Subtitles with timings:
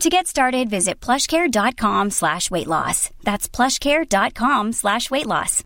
[0.00, 3.10] To get started, visit plushcare.com slash weight loss.
[3.24, 5.64] That's plushcare.com slash weight loss.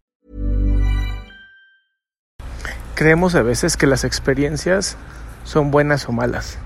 [2.95, 4.97] Creemos a veces que las experiencias
[5.45, 6.57] son buenas o malas.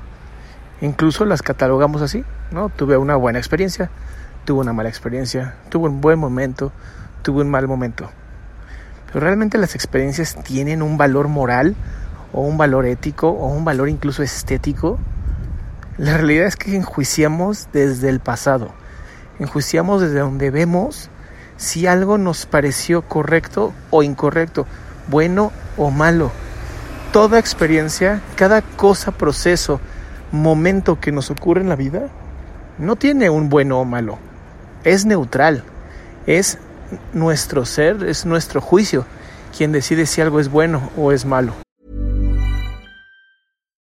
[0.81, 2.69] Incluso las catalogamos así, ¿no?
[2.69, 3.91] Tuve una buena experiencia,
[4.45, 6.71] tuve una mala experiencia, tuve un buen momento,
[7.23, 8.09] tuve un mal momento.
[9.07, 11.75] Pero realmente las experiencias tienen un valor moral
[12.33, 15.01] o un valor ético o un valor incluso estético.
[15.99, 18.71] La realidad es que enjuiciamos desde el pasado,
[19.39, 21.09] enjuiciamos desde donde vemos
[21.57, 24.67] si algo nos pareció correcto o incorrecto,
[25.09, 26.31] bueno o malo.
[27.13, 29.81] Toda experiencia, cada cosa, proceso,
[30.33, 32.09] momento que nos ocurre en la vida,
[32.77, 34.19] no tiene un bueno o malo.
[34.85, 35.65] Es neutral.
[36.27, 36.59] Es
[37.15, 39.07] nuestro ser, es nuestro juicio
[39.57, 41.66] quien decide si algo es bueno o es malo.